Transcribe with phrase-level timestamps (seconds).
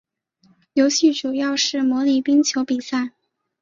[0.73, 3.11] 游戏主要是模拟冰球比赛。